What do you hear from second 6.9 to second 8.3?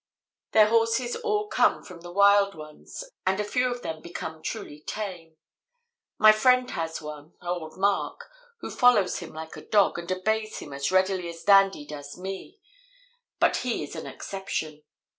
one old Mark